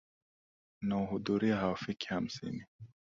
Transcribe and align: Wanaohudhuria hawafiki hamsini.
Wanaohudhuria 0.77 1.55
hawafiki 1.57 2.05
hamsini. 2.07 2.65